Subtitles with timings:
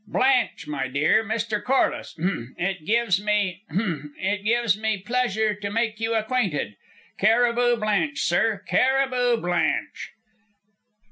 [0.07, 1.63] "Blanche, my dear, Mr.
[1.63, 3.61] Corliss hem it gives me...
[3.69, 4.15] hem...
[4.17, 6.75] it gives me pleasure to make you acquainted.
[7.19, 8.63] Cariboo Blanche, sir.
[8.67, 10.09] Cariboo Blanche."